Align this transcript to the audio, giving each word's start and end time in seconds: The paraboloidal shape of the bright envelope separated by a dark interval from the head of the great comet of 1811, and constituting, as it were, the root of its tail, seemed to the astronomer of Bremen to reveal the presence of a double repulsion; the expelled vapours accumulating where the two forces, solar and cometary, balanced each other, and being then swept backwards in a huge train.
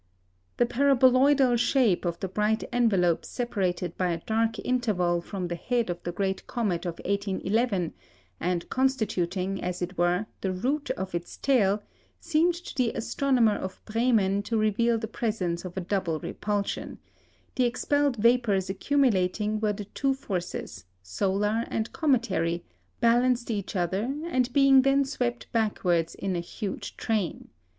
The 0.57 0.65
paraboloidal 0.65 1.57
shape 1.59 2.05
of 2.05 2.19
the 2.19 2.27
bright 2.27 2.63
envelope 2.73 3.23
separated 3.23 3.95
by 3.97 4.09
a 4.09 4.17
dark 4.21 4.57
interval 4.57 5.21
from 5.21 5.47
the 5.47 5.53
head 5.55 5.91
of 5.91 6.01
the 6.01 6.11
great 6.11 6.47
comet 6.47 6.87
of 6.87 6.95
1811, 7.05 7.93
and 8.39 8.67
constituting, 8.71 9.61
as 9.61 9.79
it 9.79 9.99
were, 9.99 10.25
the 10.41 10.51
root 10.51 10.89
of 10.89 11.13
its 11.13 11.37
tail, 11.37 11.83
seemed 12.19 12.55
to 12.55 12.73
the 12.75 12.93
astronomer 12.93 13.53
of 13.55 13.79
Bremen 13.85 14.41
to 14.41 14.57
reveal 14.57 14.97
the 14.97 15.07
presence 15.07 15.65
of 15.65 15.77
a 15.77 15.81
double 15.81 16.19
repulsion; 16.19 16.97
the 17.53 17.65
expelled 17.65 18.15
vapours 18.15 18.71
accumulating 18.71 19.59
where 19.59 19.73
the 19.73 19.85
two 19.85 20.15
forces, 20.15 20.85
solar 21.03 21.65
and 21.69 21.93
cometary, 21.93 22.65
balanced 23.01 23.51
each 23.51 23.75
other, 23.75 24.15
and 24.31 24.51
being 24.51 24.81
then 24.81 25.05
swept 25.05 25.51
backwards 25.51 26.15
in 26.15 26.35
a 26.35 26.39
huge 26.39 26.97
train. 26.97 27.49